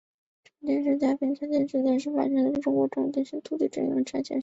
[0.63, 4.39] 重庆杨家坪拆迁事件是一件发生在中国重庆市关于土地强制征用的拆迁事件。